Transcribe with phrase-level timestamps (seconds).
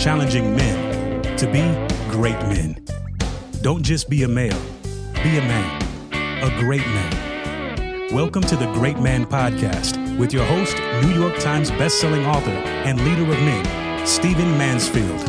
[0.00, 1.60] challenging men to be
[2.10, 2.74] great men.
[3.60, 4.58] Don't just be a male,
[5.22, 5.82] be a man,
[6.42, 8.08] a great man.
[8.10, 12.98] Welcome to the Great Man Podcast with your host, New York Times bestselling author and
[13.04, 15.20] leader of men, Stephen Mansfield.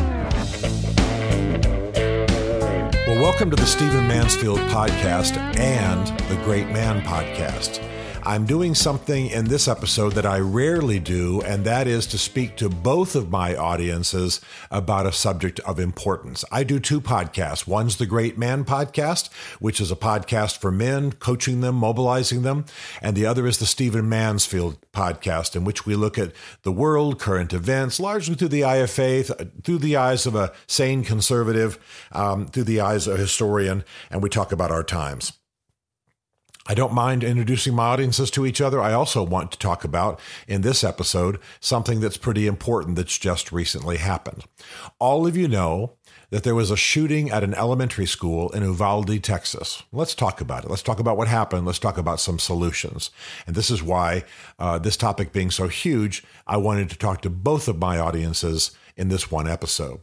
[3.06, 7.86] Well, welcome to the Stephen Mansfield Podcast and the Great Man Podcast.
[8.24, 12.56] I'm doing something in this episode that I rarely do, and that is to speak
[12.58, 16.44] to both of my audiences about a subject of importance.
[16.52, 17.66] I do two podcasts.
[17.66, 22.64] One's the Great Man Podcast, which is a podcast for men, coaching them, mobilizing them.
[23.00, 26.30] And the other is the Stephen Mansfield Podcast, in which we look at
[26.62, 29.32] the world, current events, largely through the eye of faith,
[29.64, 33.82] through the eyes of a sane conservative, um, through the eyes of a historian,
[34.12, 35.32] and we talk about our times.
[36.66, 38.80] I don't mind introducing my audiences to each other.
[38.80, 43.50] I also want to talk about, in this episode, something that's pretty important that's just
[43.50, 44.44] recently happened.
[45.00, 45.96] All of you know
[46.30, 49.82] that there was a shooting at an elementary school in Uvalde, Texas.
[49.92, 50.70] Let's talk about it.
[50.70, 51.66] Let's talk about what happened.
[51.66, 53.10] Let's talk about some solutions.
[53.46, 54.24] And this is why,
[54.58, 58.70] uh, this topic being so huge, I wanted to talk to both of my audiences
[58.96, 60.00] in this one episode.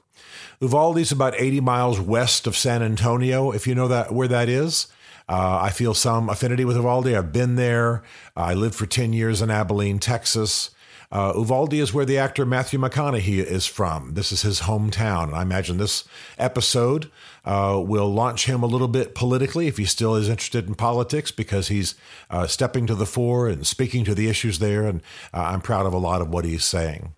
[0.60, 4.50] Uvalde is about 80 miles west of San Antonio, if you know that where that
[4.50, 4.88] is.
[5.30, 7.08] Uh, I feel some affinity with Uvalde.
[7.10, 8.02] I've been there.
[8.36, 10.72] I lived for 10 years in Abilene, Texas.
[11.12, 14.14] Uh, Uvalde is where the actor Matthew McConaughey is from.
[14.16, 15.26] This is his hometown.
[15.26, 16.04] And I imagine this
[16.38, 17.12] episode
[17.46, 21.32] uh, will launch him a little bit politically if he still is interested in politics
[21.32, 21.96] because he's
[22.30, 24.86] uh, stepping to the fore and speaking to the issues there.
[24.86, 25.02] And
[25.34, 27.14] uh, I'm proud of a lot of what he's saying.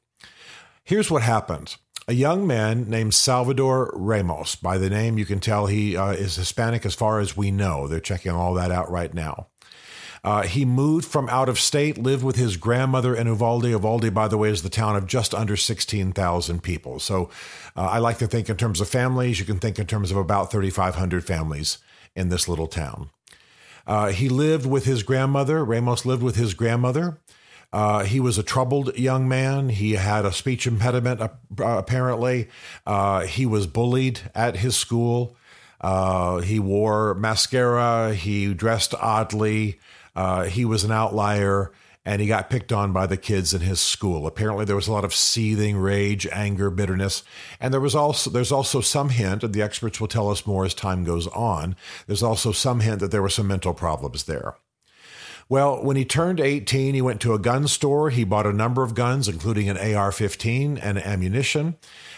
[0.83, 4.55] Here's what happened a young man named Salvador Ramos.
[4.55, 7.87] By the name, you can tell he uh, is Hispanic as far as we know.
[7.87, 9.47] They're checking all that out right now.
[10.23, 13.65] Uh, he moved from out of state, lived with his grandmother in Uvalde.
[13.65, 16.99] Uvalde, by the way, is the town of just under 16,000 people.
[16.99, 17.29] So
[17.75, 19.39] uh, I like to think in terms of families.
[19.39, 21.79] You can think in terms of about 3,500 families
[22.15, 23.09] in this little town.
[23.87, 25.65] Uh, he lived with his grandmother.
[25.65, 27.19] Ramos lived with his grandmother.
[27.73, 29.69] Uh, he was a troubled young man.
[29.69, 32.49] He had a speech impediment, uh, apparently.
[32.85, 35.35] Uh, he was bullied at his school.
[35.79, 38.13] Uh, he wore mascara.
[38.13, 39.79] He dressed oddly.
[40.15, 41.71] Uh, he was an outlier
[42.03, 44.25] and he got picked on by the kids in his school.
[44.25, 47.23] Apparently, there was a lot of seething rage, anger, bitterness,
[47.59, 50.65] and there was also there's also some hint, and the experts will tell us more
[50.65, 51.75] as time goes on.
[52.07, 54.55] There's also some hint that there were some mental problems there.
[55.51, 58.09] Well, when he turned 18, he went to a gun store.
[58.09, 61.75] He bought a number of guns, including an AR 15 and ammunition.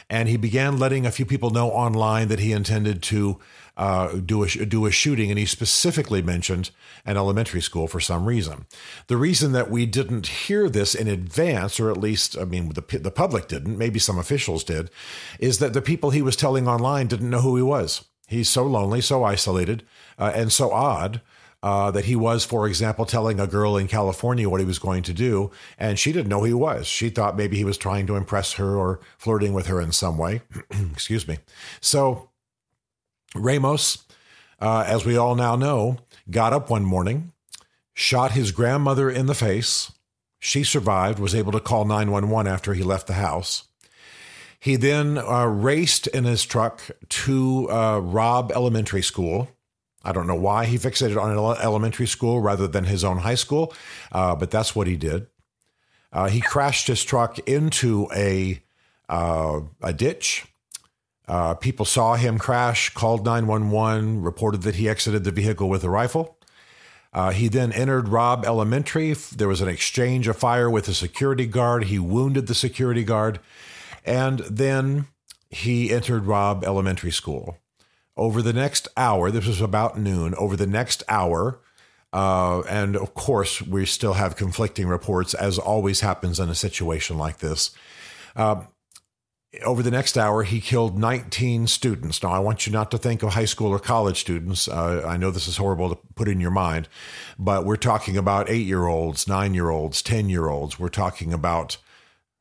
[0.07, 3.39] And he began letting a few people know online that he intended to
[3.75, 5.31] uh, do, a, do a shooting.
[5.31, 6.69] And he specifically mentioned
[7.07, 8.67] an elementary school for some reason.
[9.07, 12.99] The reason that we didn't hear this in advance, or at least, I mean, the,
[12.99, 14.91] the public didn't, maybe some officials did,
[15.39, 18.05] is that the people he was telling online didn't know who he was.
[18.27, 19.83] He's so lonely, so isolated,
[20.19, 21.19] uh, and so odd
[21.63, 25.01] uh, that he was, for example, telling a girl in California what he was going
[25.01, 26.85] to do, and she didn't know he was.
[26.85, 30.17] She thought maybe he was trying to impress her or flirting with her in some
[30.17, 30.41] way.
[30.91, 31.37] Excuse me.
[31.79, 32.29] So
[33.33, 34.03] Ramos,
[34.59, 37.31] uh, as we all now know, got up one morning,
[37.93, 39.89] shot his grandmother in the face.
[40.39, 43.63] She survived, was able to call 911 after he left the house.
[44.59, 49.47] He then uh, raced in his truck to uh, Robb Elementary School
[50.03, 51.31] I don't know why he fixated on
[51.61, 53.73] elementary school rather than his own high school,
[54.11, 55.27] uh, but that's what he did.
[56.11, 58.61] Uh, he crashed his truck into a
[59.09, 60.45] uh, a ditch.
[61.27, 65.89] Uh, people saw him crash, called 911, reported that he exited the vehicle with a
[65.89, 66.37] rifle.
[67.13, 69.13] Uh, he then entered Robb Elementary.
[69.13, 71.85] There was an exchange of fire with a security guard.
[71.85, 73.39] He wounded the security guard.
[74.03, 75.07] And then
[75.49, 77.57] he entered Robb Elementary School
[78.15, 81.59] over the next hour, this was about noon, over the next hour,
[82.13, 87.17] uh, and of course, we still have conflicting reports, as always happens in a situation
[87.17, 87.71] like this.
[88.35, 88.63] Uh,
[89.65, 92.21] over the next hour, he killed 19 students.
[92.23, 94.67] Now, I want you not to think of high school or college students.
[94.67, 96.87] Uh, I know this is horrible to put in your mind,
[97.37, 100.79] but we're talking about eight year olds, nine year olds, 10 year olds.
[100.79, 101.77] We're talking about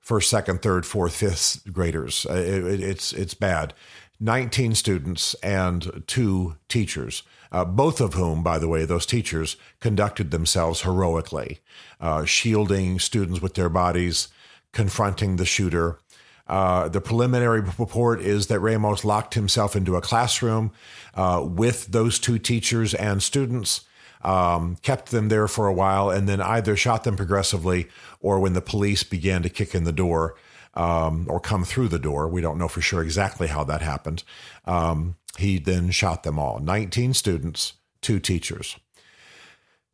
[0.00, 2.26] first, second, third, fourth, fifth graders.
[2.28, 3.74] Uh, it, it, it's, it's bad.
[4.22, 10.30] 19 students and two teachers, uh, both of whom, by the way, those teachers conducted
[10.30, 11.58] themselves heroically,
[12.00, 14.28] uh, shielding students with their bodies,
[14.72, 15.98] confronting the shooter.
[16.46, 20.70] Uh, the preliminary report is that Ramos locked himself into a classroom
[21.14, 23.80] uh, with those two teachers and students,
[24.22, 27.88] um, kept them there for a while, and then either shot them progressively
[28.20, 30.36] or when the police began to kick in the door,
[30.74, 32.28] um, or come through the door.
[32.28, 34.22] We don't know for sure exactly how that happened.
[34.64, 38.76] Um, he then shot them all 19 students, two teachers.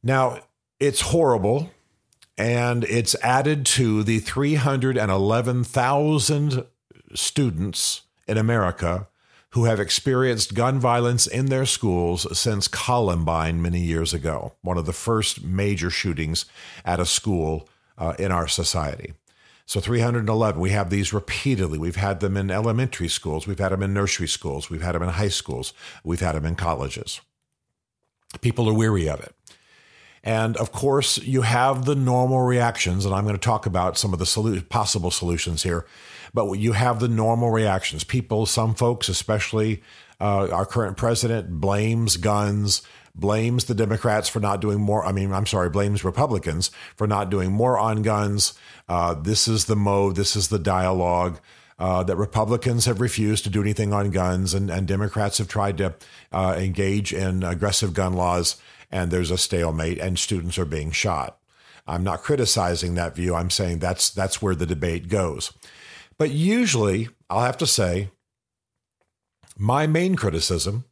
[0.02, 0.40] Now,
[0.80, 1.70] it's horrible,
[2.36, 6.64] and it's added to the 311,000
[7.14, 9.06] students in America
[9.50, 14.84] who have experienced gun violence in their schools since Columbine many years ago, one of
[14.86, 16.44] the first major shootings
[16.84, 17.66] at a school
[17.96, 19.14] uh, in our society.
[19.68, 21.76] So 311, we have these repeatedly.
[21.76, 25.02] We've had them in elementary schools, we've had them in nursery schools, we've had them
[25.02, 27.20] in high schools, we've had them in colleges.
[28.40, 29.34] People are weary of it.
[30.24, 34.14] And of course, you have the normal reactions, and I'm going to talk about some
[34.14, 35.84] of the solu- possible solutions here.
[36.32, 38.04] But you have the normal reactions.
[38.04, 39.82] People, some folks, especially
[40.18, 42.80] uh, our current president, blames guns,
[43.14, 45.04] blames the Democrats for not doing more.
[45.04, 48.54] I mean, I'm sorry, blames Republicans for not doing more on guns.
[48.88, 51.40] Uh, this is the mode, this is the dialogue.
[51.80, 55.78] Uh, that Republicans have refused to do anything on guns, and, and Democrats have tried
[55.78, 55.94] to
[56.32, 58.56] uh, engage in aggressive gun laws
[58.90, 61.38] and there's a stalemate and students are being shot.
[61.86, 63.34] I'm not criticizing that view.
[63.34, 65.52] I'm saying that's that's where the debate goes.
[66.18, 68.10] But usually, I'll have to say
[69.56, 70.84] my main criticism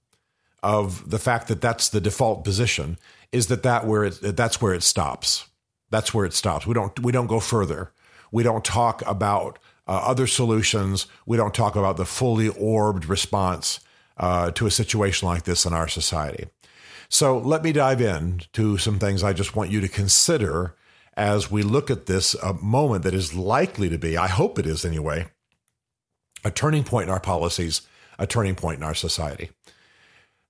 [0.66, 2.98] of the fact that that's the default position
[3.30, 5.48] is that that where it that's where it stops.
[5.90, 6.66] That's where it stops.
[6.66, 7.92] We don't we don't go further.
[8.32, 11.06] We don't talk about uh, other solutions.
[11.24, 13.78] We don't talk about the fully orbed response
[14.16, 16.46] uh, to a situation like this in our society.
[17.08, 20.74] So let me dive in to some things I just want you to consider
[21.16, 24.66] as we look at this uh, moment that is likely to be, I hope it
[24.66, 25.28] is anyway,
[26.44, 27.82] a turning point in our policies,
[28.18, 29.50] a turning point in our society.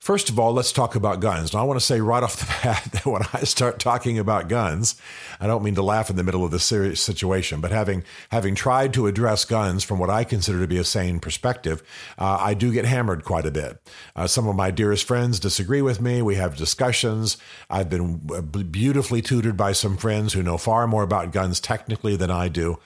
[0.06, 1.52] First of all, let's talk about guns.
[1.52, 4.48] Now, I want to say right off the bat that when I start talking about
[4.48, 4.94] guns,
[5.40, 8.54] I don't mean to laugh in the middle of this serious situation, but having having
[8.54, 11.82] tried to address guns from what I consider to be a sane perspective,
[12.18, 13.82] uh, I do get hammered quite a bit.
[14.14, 16.22] Uh, some of my dearest friends disagree with me.
[16.22, 17.36] We have discussions.
[17.68, 22.14] I've been uh, beautifully tutored by some friends who know far more about guns technically
[22.14, 22.78] than I do.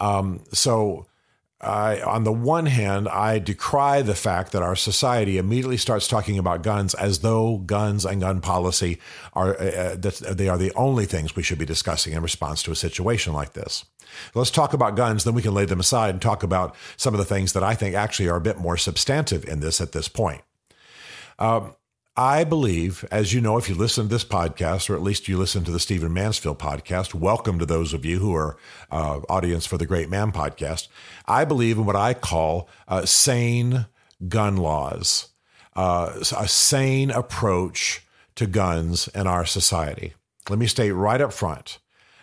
[0.00, 1.06] Um, so
[1.60, 6.38] I, on the one hand, I decry the fact that our society immediately starts talking
[6.38, 8.98] about guns as though guns and gun policy
[9.32, 12.62] are uh, uh that they are the only things we should be discussing in response
[12.64, 13.84] to a situation like this.
[14.34, 17.18] Let's talk about guns, then we can lay them aside and talk about some of
[17.18, 20.08] the things that I think actually are a bit more substantive in this at this
[20.08, 20.42] point.
[21.38, 21.74] Um,
[22.16, 25.36] I believe, as you know, if you listen to this podcast, or at least you
[25.36, 28.56] listen to the Stephen Mansfield podcast, welcome to those of you who are
[28.88, 30.86] uh, audience for the Great Man podcast.
[31.26, 33.86] I believe in what I call uh, sane
[34.28, 35.30] gun laws,
[35.74, 38.06] uh, a sane approach
[38.36, 40.14] to guns in our society.
[40.48, 41.80] Let me state right up front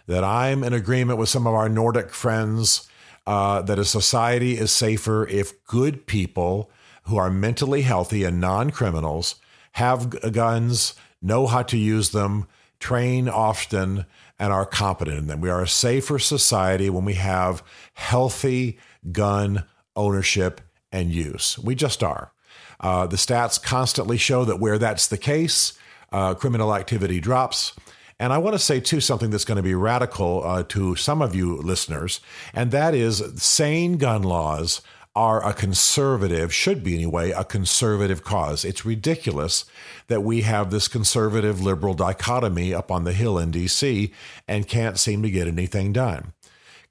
[0.07, 2.89] that I'm in agreement with some of our Nordic friends
[3.27, 6.71] uh, that a society is safer if good people
[7.03, 9.35] who are mentally healthy and non criminals
[9.73, 12.47] have guns, know how to use them,
[12.79, 14.05] train often,
[14.39, 15.41] and are competent in them.
[15.41, 17.63] We are a safer society when we have
[17.93, 18.79] healthy
[19.11, 19.65] gun
[19.95, 21.59] ownership and use.
[21.59, 22.31] We just are.
[22.79, 25.73] Uh, the stats constantly show that where that's the case,
[26.11, 27.73] uh, criminal activity drops.
[28.19, 31.21] And I want to say, too, something that's going to be radical uh, to some
[31.21, 32.19] of you listeners,
[32.53, 34.81] and that is sane gun laws
[35.15, 38.63] are a conservative, should be anyway, a conservative cause.
[38.63, 39.65] It's ridiculous
[40.07, 44.11] that we have this conservative liberal dichotomy up on the Hill in DC
[44.47, 46.33] and can't seem to get anything done.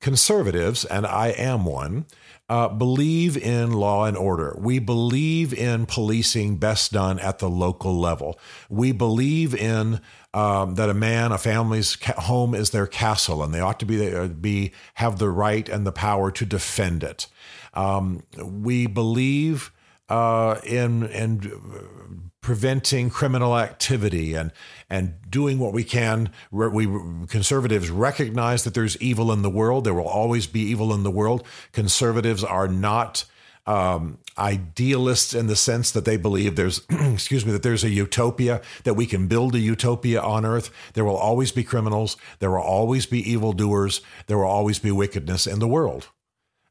[0.00, 2.06] Conservatives, and I am one,
[2.50, 4.56] uh, believe in law and order.
[4.58, 8.40] We believe in policing best done at the local level.
[8.68, 10.00] We believe in
[10.34, 14.14] um, that a man, a family's home is their castle, and they ought to be,
[14.14, 17.28] uh, be have the right and the power to defend it.
[17.74, 19.72] Um, we believe
[20.08, 24.52] uh, in in preventing criminal activity and
[24.88, 26.30] and doing what we can.
[26.50, 26.86] We
[27.28, 29.84] conservatives recognize that there's evil in the world.
[29.84, 31.46] There will always be evil in the world.
[31.72, 33.24] Conservatives are not
[33.66, 38.62] um, idealists in the sense that they believe there's, excuse me, that there's a utopia,
[38.84, 40.70] that we can build a utopia on earth.
[40.94, 42.16] There will always be criminals.
[42.38, 44.00] There will always be evildoers.
[44.26, 46.08] There will always be wickedness in the world.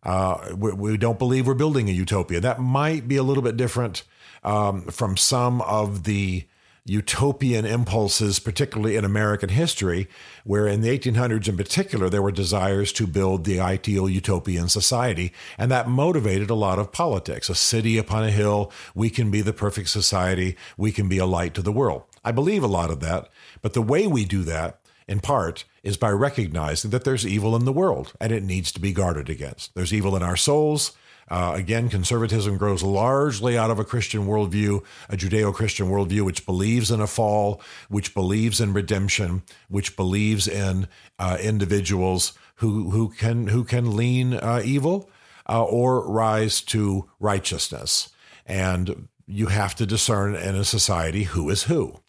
[0.03, 2.39] Uh, we, we, don't believe we're building a utopia.
[2.39, 4.03] That might be a little bit different
[4.43, 6.45] um, from some of the
[6.85, 10.07] utopian impulses, particularly in American history,
[10.43, 15.31] where in the 1800s in particular, there were desires to build the ideal utopian society.
[15.57, 17.49] And that motivated a lot of politics.
[17.49, 21.25] A city upon a hill, we can be the perfect society, we can be a
[21.25, 22.03] light to the world.
[22.23, 23.29] I believe a lot of that.
[23.61, 27.65] But the way we do that, in part, is by recognizing that there's evil in
[27.65, 29.73] the world and it needs to be guarded against.
[29.75, 30.93] There's evil in our souls.
[31.29, 36.45] Uh, again, conservatism grows largely out of a Christian worldview, a Judeo Christian worldview, which
[36.45, 40.87] believes in a fall, which believes in redemption, which believes in
[41.19, 45.09] uh, individuals who, who, can, who can lean uh, evil
[45.47, 48.09] uh, or rise to righteousness.
[48.45, 51.99] And you have to discern in a society who is who.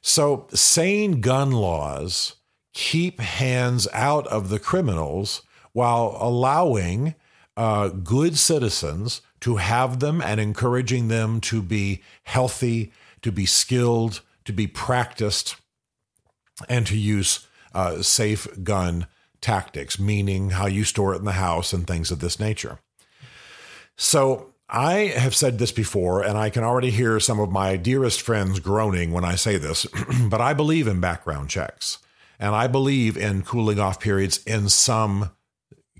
[0.00, 2.36] So, sane gun laws
[2.72, 7.14] keep hands out of the criminals while allowing
[7.56, 14.20] uh, good citizens to have them and encouraging them to be healthy, to be skilled,
[14.44, 15.56] to be practiced,
[16.68, 19.06] and to use uh, safe gun
[19.40, 22.78] tactics, meaning how you store it in the house and things of this nature.
[23.96, 28.20] So, I have said this before, and I can already hear some of my dearest
[28.20, 29.86] friends groaning when I say this,
[30.28, 31.98] but I believe in background checks.
[32.38, 35.30] And I believe in cooling off periods in some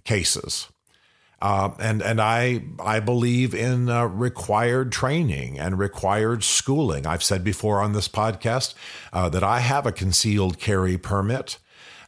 [0.04, 0.68] cases.
[1.40, 7.06] Uh, and and I I believe in uh, required training and required schooling.
[7.06, 8.74] I've said before on this podcast
[9.12, 11.58] uh, that I have a concealed carry permit,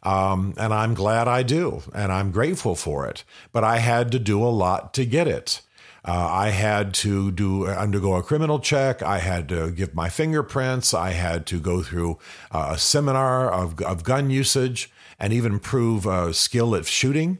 [0.03, 3.23] um, and I'm glad I do, and I'm grateful for it.
[3.53, 5.61] But I had to do a lot to get it.
[6.05, 9.03] Uh, I had to do undergo a criminal check.
[9.03, 10.95] I had to give my fingerprints.
[10.95, 12.19] I had to go through
[12.51, 17.39] uh, a seminar of, of gun usage and even prove uh, skill at shooting.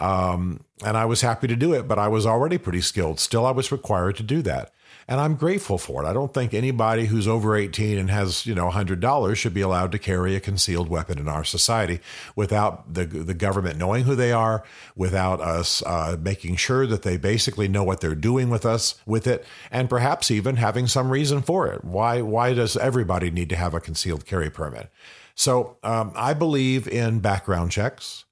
[0.00, 3.20] Um, and I was happy to do it, but I was already pretty skilled.
[3.20, 4.72] Still, I was required to do that
[5.12, 6.08] and I'm grateful for it.
[6.08, 9.92] I don't think anybody who's over 18 and has, you know, $100 should be allowed
[9.92, 12.00] to carry a concealed weapon in our society
[12.34, 14.64] without the the government knowing who they are,
[14.96, 19.26] without us uh, making sure that they basically know what they're doing with us with
[19.26, 21.84] it, and perhaps even having some reason for it.
[21.84, 24.88] Why why does everybody need to have a concealed carry permit?
[25.34, 28.24] So um, I believe in background checks.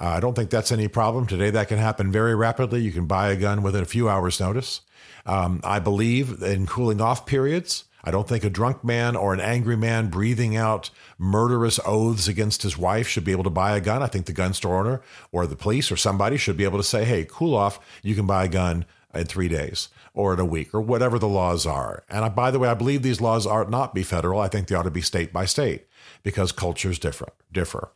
[0.00, 1.50] Uh, I don't think that's any problem today.
[1.50, 2.80] That can happen very rapidly.
[2.80, 4.80] You can buy a gun within a few hours' notice.
[5.26, 7.84] Um, I believe in cooling off periods.
[8.06, 12.62] I don't think a drunk man or an angry man breathing out murderous oaths against
[12.62, 14.02] his wife should be able to buy a gun.
[14.02, 15.02] I think the gun store owner
[15.32, 17.80] or the police or somebody should be able to say, hey, cool off.
[18.02, 21.28] You can buy a gun in three days or in a week or whatever the
[21.28, 22.04] laws are.
[22.10, 24.38] And I, by the way, I believe these laws ought not be federal.
[24.40, 25.86] I think they ought to be state by state
[26.22, 27.32] because cultures differ.
[27.50, 27.90] differ.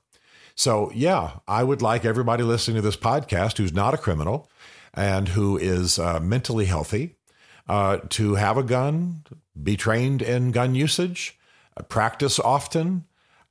[0.55, 4.51] So, yeah, I would like everybody listening to this podcast who's not a criminal
[4.95, 7.18] and who is uh, mentally healthy
[7.69, 9.25] uh, to have a gun,
[9.61, 11.39] be trained in gun usage,
[11.77, 13.05] uh, practice often,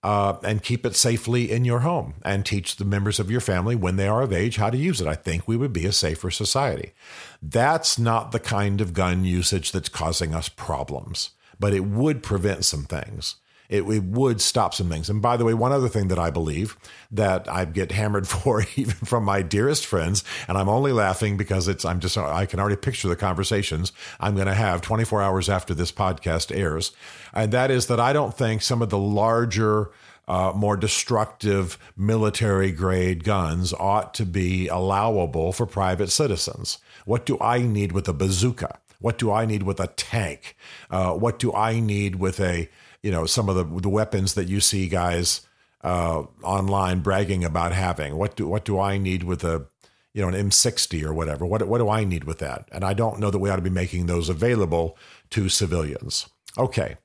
[0.03, 3.75] uh, and keep it safely in your home and teach the members of your family
[3.75, 5.07] when they are of age how to use it.
[5.07, 6.93] I think we would be a safer society.
[7.41, 12.63] That's not the kind of gun usage that's causing us problems, but it would prevent
[12.63, 13.35] some things
[13.69, 15.09] it, it would stop some things.
[15.09, 16.77] And by the way, one other thing that I believe
[17.11, 21.67] that I get hammered for, even from my dearest friends, and I'm only laughing because
[21.67, 25.49] it's I'm just I can already picture the conversations I'm going to have 24 hours
[25.49, 26.91] after this podcast airs,
[27.33, 29.91] and that is that I don't think some of the larger
[30.27, 36.79] uh, more destructive military grade guns ought to be allowable for private citizens.
[37.05, 38.79] What do I need with a bazooka?
[38.99, 40.55] What do I need with a tank?
[40.89, 42.69] Uh, what do I need with a
[43.03, 45.41] you know some of the the weapons that you see guys
[45.83, 48.17] uh, online bragging about having.
[48.17, 49.67] What do what do I need with a
[50.13, 51.45] you know an M60 or whatever?
[51.45, 52.67] What what do I need with that?
[52.71, 54.97] And I don't know that we ought to be making those available
[55.31, 56.27] to civilians.
[56.57, 56.97] Okay,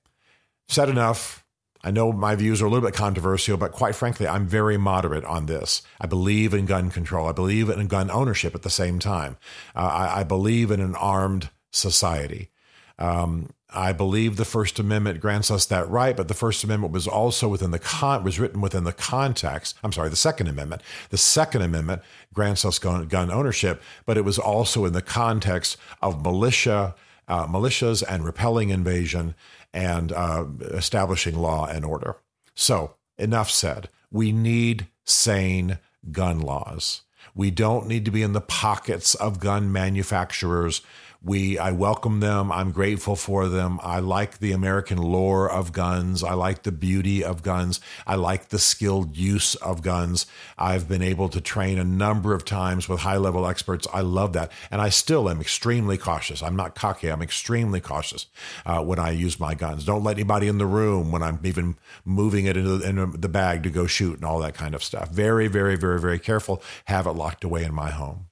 [0.68, 1.44] said enough.
[1.84, 5.24] I know my views are a little bit controversial, but quite frankly, I'm very moderate
[5.24, 5.82] on this.
[6.00, 7.28] I believe in gun control.
[7.28, 9.36] I believe in gun ownership at the same time.
[9.74, 12.50] Uh, I, I, believe in an armed society.
[12.98, 17.08] Um, I believe the First Amendment grants us that right, but the First Amendment was
[17.08, 19.76] also within the con was written within the context.
[19.82, 20.82] I'm sorry, the Second Amendment.
[21.08, 22.02] The Second Amendment
[22.34, 26.94] grants us gun, gun ownership, but it was also in the context of militia,
[27.28, 29.34] uh, militias, and repelling invasion
[29.72, 32.16] and uh, establishing law and order.
[32.54, 33.88] So enough said.
[34.10, 35.78] We need sane
[36.10, 37.02] gun laws.
[37.34, 40.82] We don't need to be in the pockets of gun manufacturers
[41.24, 42.50] we I welcome them.
[42.50, 43.78] I'm grateful for them.
[43.82, 46.24] I like the American lore of guns.
[46.24, 47.80] I like the beauty of guns.
[48.06, 50.26] I like the skilled use of guns.
[50.58, 53.86] I've been able to train a number of times with high level experts.
[53.92, 56.42] I love that, and I still am extremely cautious.
[56.42, 57.08] I'm not cocky.
[57.08, 58.26] I'm extremely cautious
[58.66, 59.84] uh, when I use my guns.
[59.84, 63.28] Don't let anybody in the room when I'm even moving it into the, into the
[63.28, 65.10] bag to go shoot and all that kind of stuff.
[65.10, 66.62] Very, very, very, very careful.
[66.86, 68.26] Have it locked away in my home.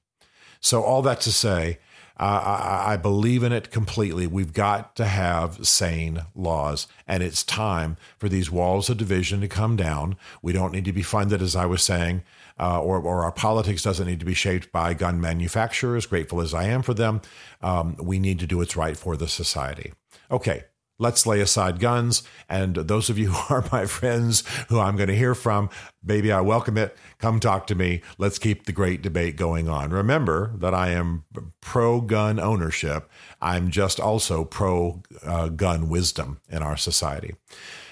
[0.59, 1.79] So all that to say
[2.25, 4.27] I, I believe in it completely.
[4.27, 9.47] We've got to have sane laws, and it's time for these walls of division to
[9.47, 10.17] come down.
[10.41, 12.21] We don't need to be funded, as I was saying,
[12.59, 16.53] uh, or, or our politics doesn't need to be shaped by gun manufacturers, grateful as
[16.53, 17.21] I am for them.
[17.61, 19.93] Um, we need to do what's right for the society.
[20.29, 20.65] Okay,
[21.01, 22.21] let's lay aside guns.
[22.47, 25.69] And those of you who are my friends who I'm going to hear from,
[26.05, 26.95] baby, I welcome it.
[27.17, 28.01] Come talk to me.
[28.17, 29.89] Let's keep the great debate going on.
[29.89, 31.25] Remember that I am
[31.59, 33.09] pro gun ownership.
[33.41, 37.35] I'm just also pro uh, gun wisdom in our society.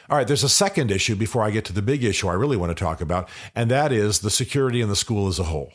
[0.09, 2.57] All right, there's a second issue before I get to the big issue I really
[2.57, 5.73] want to talk about, and that is the security in the school as a whole.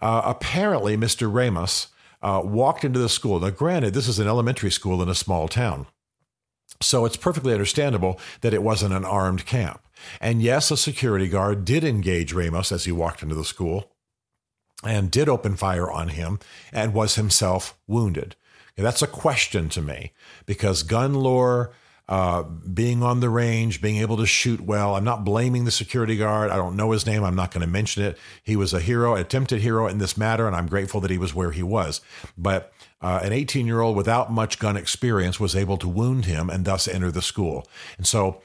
[0.00, 1.32] Uh, apparently, Mr.
[1.32, 1.88] Ramos
[2.20, 3.40] uh, walked into the school.
[3.40, 5.86] Now, granted, this is an elementary school in a small town.
[6.80, 9.80] So it's perfectly understandable that it wasn't an armed camp.
[10.20, 13.92] And yes, a security guard did engage Ramos as he walked into the school
[14.84, 16.38] and did open fire on him
[16.72, 18.36] and was himself wounded.
[18.76, 20.12] that's a question to me
[20.46, 21.72] because gun lore
[22.08, 24.94] uh, being on the range, being able to shoot well.
[24.94, 26.50] I'm not blaming the security guard.
[26.50, 27.22] I don't know his name.
[27.22, 28.18] I'm not going to mention it.
[28.42, 31.34] He was a hero, attempted hero in this matter, and I'm grateful that he was
[31.34, 32.00] where he was.
[32.36, 32.72] But
[33.02, 36.64] uh, an 18 year old without much gun experience was able to wound him and
[36.64, 37.68] thus enter the school.
[37.98, 38.40] And so,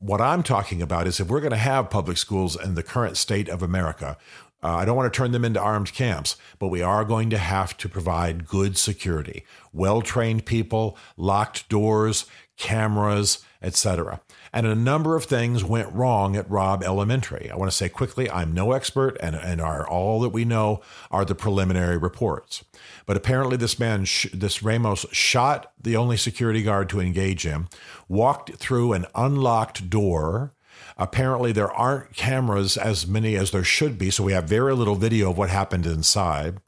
[0.00, 3.16] what I'm talking about is if we're going to have public schools in the current
[3.16, 4.16] state of America,
[4.62, 7.38] uh, I don't want to turn them into armed camps, but we are going to
[7.38, 12.26] have to provide good security, well trained people, locked doors,
[12.58, 14.20] cameras, etc.
[14.52, 17.50] And a number of things went wrong at Robb Elementary.
[17.50, 20.80] I want to say quickly, I'm no expert, and, and our, all that we know
[21.10, 22.64] are the preliminary reports.
[23.06, 27.68] But apparently, this man, this Ramos, shot the only security guard to engage him,
[28.08, 30.52] walked through an unlocked door
[30.98, 34.96] Apparently, there aren't cameras as many as there should be, so we have very little
[34.96, 36.58] video of what happened inside.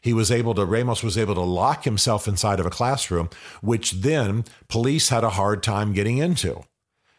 [0.00, 3.30] He was able to, Ramos was able to lock himself inside of a classroom,
[3.62, 6.62] which then police had a hard time getting into.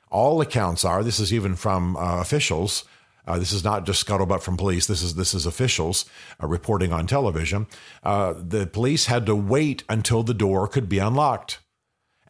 [0.10, 2.86] All accounts are, this is even from uh, officials,
[3.28, 4.88] uh, this is not just scuttlebutt from police.
[4.88, 6.06] This is this is officials
[6.42, 7.68] uh, reporting on television.
[8.04, 11.60] Uh, the police had to wait until the door could be unlocked.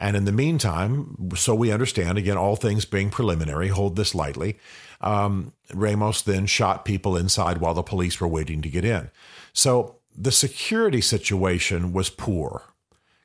[0.02, 4.58] And in the meantime, so we understand, again, all things being preliminary, hold this lightly,
[5.00, 9.12] um, Ramos then shot people inside while the police were waiting to get in.
[9.54, 12.64] So the security situation was poor.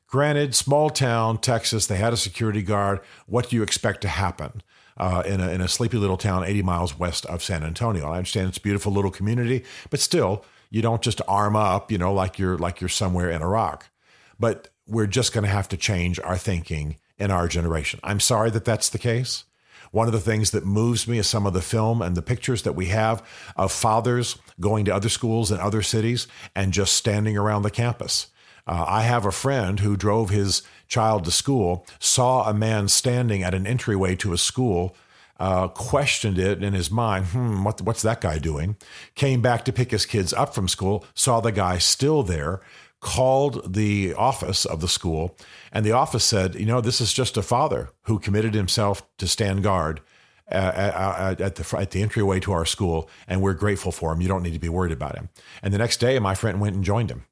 [0.05, 2.99] Granted, small town, Texas, they had a security guard.
[3.25, 4.61] What do you expect to happen?
[4.99, 8.09] Uh, in, a, in a sleepy little town 80 miles west of San Antonio.
[8.09, 11.99] I understand it's a beautiful little community, but still, you don't just arm up, you
[11.99, 13.89] know, like you're like you're somewhere in Iraq.
[14.39, 17.99] But we're just going to have to change our thinking in our generation.
[18.03, 19.43] I'm sorry that that's the case.
[19.91, 22.63] One of the things that moves me is some of the film and the pictures
[22.63, 27.37] that we have of fathers going to other schools in other cities and just standing
[27.37, 28.27] around the campus.
[28.67, 33.43] Uh, I have a friend who drove his child to school, saw a man standing
[33.43, 34.95] at an entryway to a school,
[35.39, 38.75] uh, questioned it in his mind, hmm, what, what's that guy doing?
[39.15, 42.59] Came back to pick his kids up from school, saw the guy still there,
[42.99, 45.35] called the office of the school,
[45.71, 49.27] and the office said, you know, this is just a father who committed himself to
[49.27, 50.01] stand guard
[50.49, 54.21] at, at, the at the entryway to our school, and we're grateful for him.
[54.21, 55.29] You don't need to be worried about him.
[55.61, 57.25] And the next day, my friend went and joined him.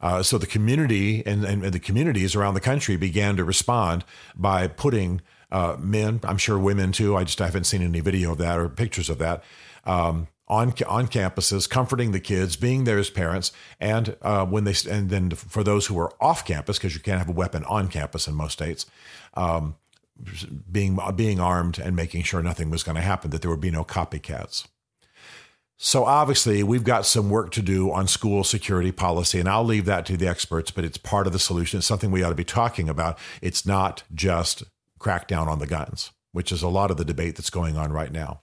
[0.00, 4.04] Uh, so the community and, and, the communities around the country began to respond
[4.36, 7.16] by putting uh, men, I'm sure women too.
[7.16, 9.42] I just I haven't seen any video of that or pictures of that.
[9.84, 14.74] Um, on on campuses, comforting the kids, being there as parents, and uh, when they
[14.90, 17.88] and then for those who are off campus, because you can't have a weapon on
[17.88, 18.86] campus in most states,
[19.34, 19.76] um,
[20.70, 23.70] being being armed and making sure nothing was going to happen, that there would be
[23.70, 24.66] no copycats.
[25.80, 29.84] So obviously, we've got some work to do on school security policy, and I'll leave
[29.84, 30.72] that to the experts.
[30.72, 31.78] But it's part of the solution.
[31.78, 33.18] It's something we ought to be talking about.
[33.40, 34.64] It's not just
[34.98, 38.10] crackdown on the guns, which is a lot of the debate that's going on right
[38.10, 38.40] now.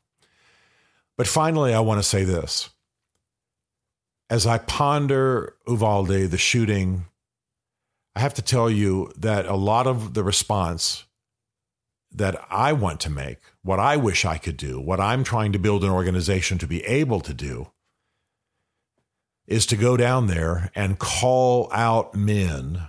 [1.17, 2.69] But finally, I want to say this.
[4.29, 7.05] As I ponder Uvalde, the shooting,
[8.15, 11.05] I have to tell you that a lot of the response
[12.11, 15.59] that I want to make, what I wish I could do, what I'm trying to
[15.59, 17.67] build an organization to be able to do,
[19.47, 22.87] is to go down there and call out men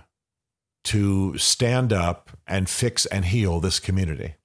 [0.85, 4.35] to stand up and fix and heal this community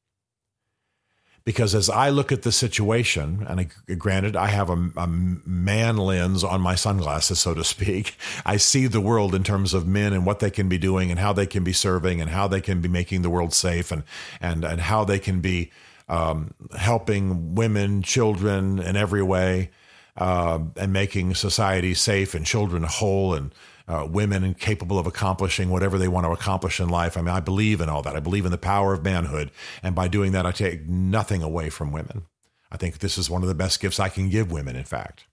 [1.45, 5.97] because as I look at the situation, and I, granted, I have a, a, man
[5.97, 10.13] lens on my sunglasses, so to speak, I see the world in terms of men
[10.13, 12.61] and what they can be doing and how they can be serving and how they
[12.61, 14.05] can be making the world safe and
[14.41, 15.71] and and how they can be
[16.09, 19.71] um, helping women, children in every way.
[20.15, 23.51] Uh, and making society safe and children whole and
[23.88, 27.16] uh, women capable of accomplishing whatever they want to accomplish in life.
[27.16, 28.16] I mean, I believe in all that.
[28.16, 29.51] I believe in the power of manhood.
[29.83, 32.23] And by doing that, I take nothing away from women.
[32.71, 35.27] I think this is one of the best gifts I can give women, in fact.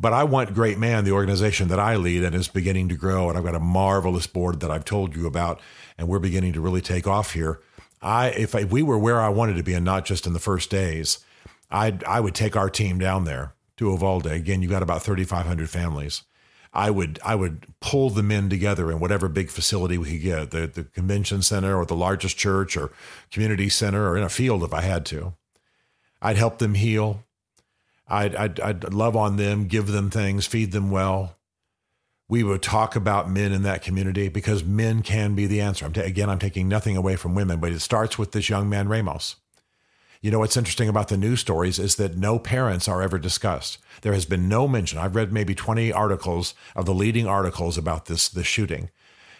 [0.00, 3.28] But I want Great Man, the organization that I lead and is beginning to grow.
[3.28, 5.60] And I've got a marvelous board that I've told you about,
[5.98, 7.60] and we're beginning to really take off here.
[8.00, 10.32] I, if, I, if we were where I wanted to be, and not just in
[10.32, 11.24] the first days,
[11.70, 14.26] I I would take our team down there to Uvalde.
[14.26, 16.22] Again, you've got about 3,500 families.
[16.72, 20.50] I would I would pull the men together in whatever big facility we could get,
[20.52, 22.90] the, the convention center or the largest church or
[23.30, 25.34] community center or in a field if I had to.
[26.22, 27.24] I'd help them heal.
[28.08, 31.36] I'd, I'd, I'd love on them, give them things, feed them well.
[32.28, 35.84] We would talk about men in that community because men can be the answer.
[35.84, 38.68] I'm ta- again, I'm taking nothing away from women, but it starts with this young
[38.68, 39.36] man, Ramos.
[40.22, 43.78] You know, what's interesting about the news stories is that no parents are ever discussed.
[44.02, 45.00] There has been no mention.
[45.00, 48.88] I've read maybe 20 articles of the leading articles about this, this shooting.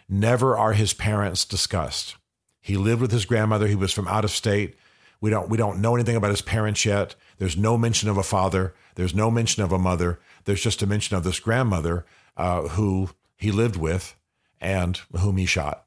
[0.09, 2.17] Never are his parents discussed.
[2.61, 3.69] He lived with his grandmother.
[3.69, 4.75] He was from out of state.
[5.21, 7.15] We don't we don't know anything about his parents yet.
[7.39, 8.75] There's no mention of a father.
[8.97, 10.19] There's no mention of a mother.
[10.45, 12.05] There's just a mention of this grandmother
[12.37, 14.17] uh, who he lived with
[14.61, 15.87] and whom he shot.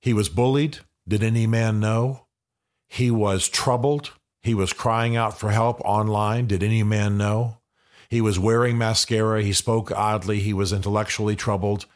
[0.00, 0.78] He was bullied.
[1.06, 2.23] Did any man know?
[2.94, 4.12] He was troubled.
[4.40, 6.46] He was crying out for help online.
[6.46, 7.58] Did any man know?
[8.08, 9.42] He was wearing mascara.
[9.42, 10.38] He spoke oddly.
[10.38, 11.86] He was intellectually troubled.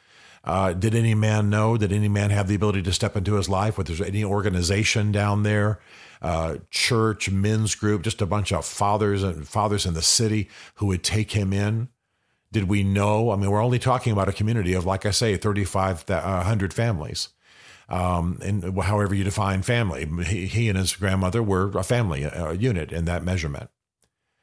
[0.43, 1.77] Uh, did any man know?
[1.77, 3.79] Did any man have the ability to step into his life?
[3.79, 5.79] Was there any organization down there,
[6.21, 10.87] uh, church, men's group, just a bunch of fathers and fathers in the city who
[10.87, 11.91] would take him in?
[12.51, 13.31] Did we know?
[13.31, 17.29] I mean, we're only talking about a community of, like I say, 3,500 families.
[17.89, 22.51] Um, and however you define family, he, he, and his grandmother were a family a,
[22.51, 23.71] a unit in that measurement.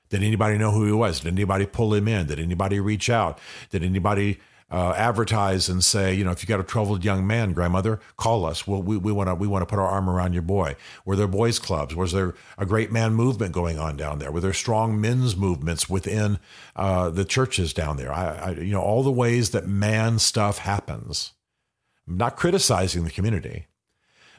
[0.10, 1.20] Did anybody know who he was?
[1.20, 2.28] Did anybody pull him in?
[2.28, 3.40] Did anybody reach out?
[3.70, 4.40] Did anybody
[4.72, 8.46] uh, advertise and say, you know, if you got a troubled young man, grandmother, call
[8.46, 8.66] us.
[8.66, 10.76] Well, we want to we want to put our arm around your boy.
[11.06, 11.96] Were there boys clubs?
[11.96, 14.32] Was there a great man movement going on down there?
[14.32, 16.40] Were there strong men's movements within
[16.76, 18.12] uh, the churches down there?
[18.12, 21.34] I, I, you know, all the ways that man stuff happens.
[22.08, 23.68] I'm not criticizing the community,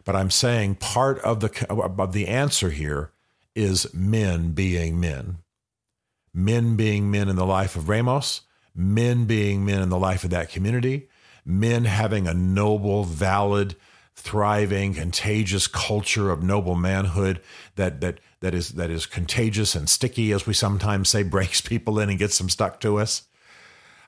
[0.05, 3.13] but I'm saying part of the of the answer here
[3.55, 5.39] is men being men,
[6.33, 8.43] men being men in the life of Ramos
[8.77, 11.09] men being men in the life of that community,
[11.45, 13.75] men having a noble, valid,
[14.15, 17.41] thriving, contagious culture of noble manhood
[17.77, 21.99] that that that is that is contagious and sticky, as we sometimes say, breaks people
[21.99, 23.23] in and gets them stuck to us.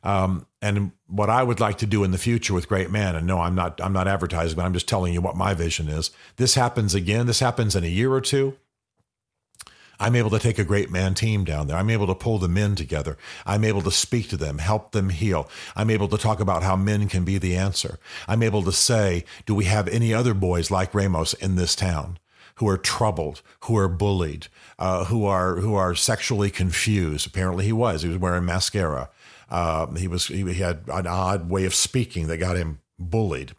[0.05, 3.27] Um, and what I would like to do in the future with Great Man, and
[3.27, 6.11] no, I'm not I'm not advertising, but I'm just telling you what my vision is.
[6.37, 7.27] This happens again.
[7.27, 8.57] This happens in a year or two.
[10.01, 11.77] I'm able to take a great man team down there.
[11.77, 13.17] I'm able to pull the men together.
[13.45, 15.49] I'm able to speak to them, help them heal.
[15.75, 17.99] I'm able to talk about how men can be the answer.
[18.29, 22.19] I'm able to say, do we have any other boys like Ramos in this town?
[22.57, 24.49] Who are troubled, who are bullied,
[24.81, 27.25] uh, who are who are sexually confused.
[27.25, 28.03] Apparently, he was.
[28.03, 29.11] He was wearing mascara.
[29.51, 30.27] Uh, he was.
[30.27, 33.53] He had an odd way of speaking that got him bullied.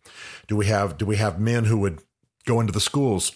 [0.47, 2.01] Do we have Do we have men who would
[2.45, 3.31] go into the schools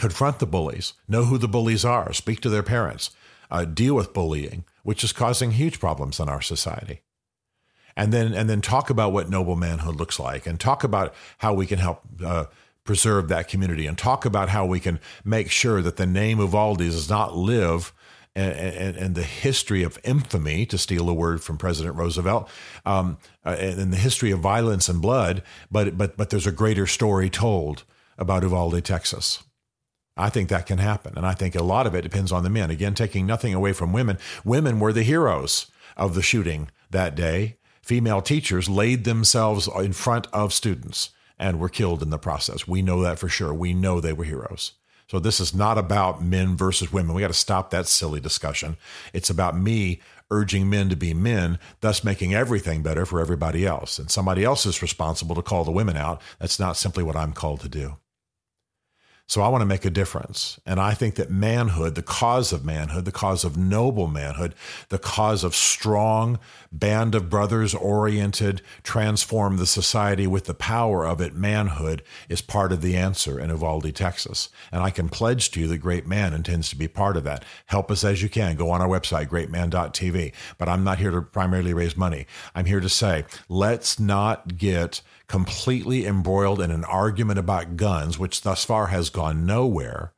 [0.00, 3.10] confront the bullies, know who the bullies are, speak to their parents,
[3.50, 7.02] uh, deal with bullying, which is causing huge problems in our society.
[7.96, 11.52] And then, and then talk about what noble manhood looks like, and talk about how
[11.52, 12.46] we can help uh,
[12.82, 16.78] preserve that community, and talk about how we can make sure that the name Uvalde
[16.78, 17.92] does not live
[18.36, 22.48] and, the history of infamy, to steal a word from President Roosevelt,
[22.86, 26.86] um, uh, and the history of violence and blood, but but but there's a greater
[26.86, 27.84] story told
[28.16, 29.42] about Uvalde, Texas.
[30.16, 31.14] I think that can happen.
[31.16, 32.70] And I think a lot of it depends on the men.
[32.70, 34.18] Again, taking nothing away from women.
[34.44, 35.66] Women were the heroes
[35.96, 37.56] of the shooting that day.
[37.80, 42.68] Female teachers laid themselves in front of students and were killed in the process.
[42.68, 43.54] We know that for sure.
[43.54, 44.72] We know they were heroes.
[45.10, 47.16] So this is not about men versus women.
[47.16, 48.76] We got to stop that silly discussion.
[49.12, 49.98] It's about me
[50.30, 53.98] urging men to be men, thus making everything better for everybody else.
[53.98, 56.22] And somebody else is responsible to call the women out.
[56.38, 57.96] That's not simply what I'm called to do.
[59.30, 60.58] So I want to make a difference.
[60.66, 64.56] And I think that manhood, the cause of manhood, the cause of noble manhood,
[64.88, 66.40] the cause of strong
[66.72, 72.72] band of brothers oriented, transform the society with the power of it, manhood is part
[72.72, 74.48] of the answer in Uvalde, Texas.
[74.72, 77.44] And I can pledge to you that Great Man intends to be part of that.
[77.66, 78.56] Help us as you can.
[78.56, 80.32] Go on our website, greatman.tv.
[80.58, 82.26] But I'm not here to primarily raise money.
[82.56, 88.42] I'm here to say, let's not get completely embroiled in an argument about guns, which
[88.42, 90.12] thus far has gone nowhere.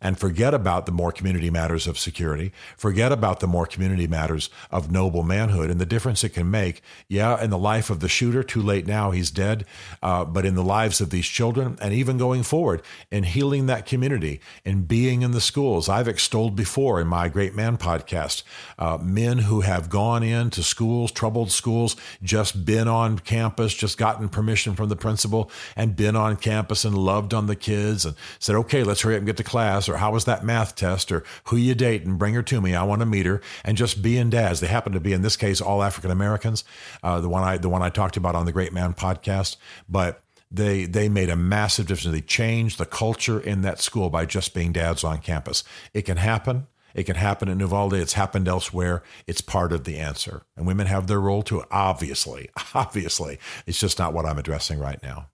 [0.00, 4.50] And forget about the more community matters of security, forget about the more community matters
[4.70, 6.82] of noble manhood and the difference it can make.
[7.08, 9.66] Yeah, in the life of the shooter, too late now, he's dead,
[10.02, 13.86] uh, but in the lives of these children and even going forward in healing that
[13.86, 15.88] community and being in the schools.
[15.88, 18.42] I've extolled before in my Great Man podcast
[18.78, 24.28] uh, men who have gone into schools, troubled schools, just been on campus, just gotten
[24.28, 28.56] permission from the principal and been on campus and loved on the kids and said,
[28.56, 31.24] okay, let's hurry up and get to class or how was that math test or
[31.44, 32.74] who you date and bring her to me.
[32.74, 34.58] I want to meet her and just be being dads.
[34.58, 36.64] They happen to be in this case all African Americans.
[37.02, 39.56] Uh, the one I the one I talked about on the Great Man podcast,
[39.88, 42.12] but they they made a massive difference.
[42.12, 45.62] They changed the culture in that school by just being dads on campus.
[45.94, 46.66] It can happen.
[46.92, 47.94] It can happen at Uvalde.
[47.94, 49.04] It's happened elsewhere.
[49.28, 50.42] It's part of the answer.
[50.56, 52.50] And women have their role too, obviously.
[52.74, 53.38] Obviously.
[53.66, 55.28] It's just not what I'm addressing right now.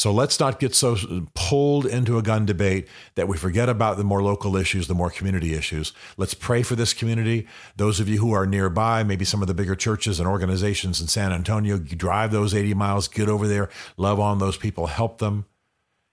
[0.00, 0.96] So let's not get so
[1.34, 5.10] pulled into a gun debate that we forget about the more local issues, the more
[5.10, 5.92] community issues.
[6.16, 7.46] Let's pray for this community.
[7.76, 11.08] Those of you who are nearby, maybe some of the bigger churches and organizations in
[11.08, 15.44] San Antonio, drive those 80 miles, get over there, love on those people, help them.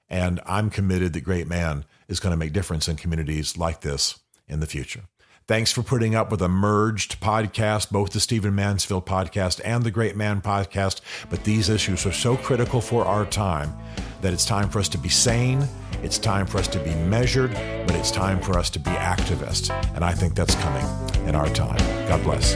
[0.10, 4.19] And I'm committed that Great Man is going to make difference in communities like this
[4.50, 5.04] in the future.
[5.47, 9.91] Thanks for putting up with a merged podcast, both the Stephen Mansfield podcast and the
[9.91, 10.99] Great Man podcast.
[11.29, 13.73] But these issues are so critical for our time
[14.19, 15.65] that it's time for us to be sane.
[16.03, 19.71] It's time for us to be measured, but it's time for us to be activists.
[19.95, 20.86] And I think that's coming
[21.25, 21.77] in our time.
[22.10, 22.51] God bless.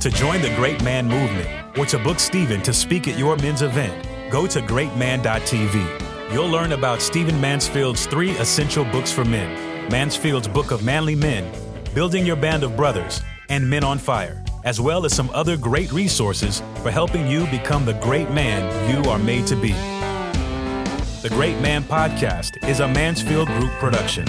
[0.00, 3.62] To join the Great Man movement or to book Stephen to speak at your men's
[3.62, 10.48] event, go to greatman.tv you'll learn about Stephen Mansfield's three essential books for men Mansfield's
[10.48, 11.50] Book of Manly Men,
[11.94, 15.92] Building Your Band of Brothers, and Men on Fire, as well as some other great
[15.92, 19.72] resources for helping you become the great man you are made to be.
[21.20, 24.24] The Great Man Podcast is a Mansfield Group production.